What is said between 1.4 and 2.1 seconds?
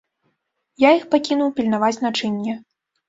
пільнаваць